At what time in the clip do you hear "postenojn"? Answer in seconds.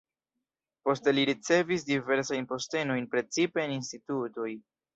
2.55-3.07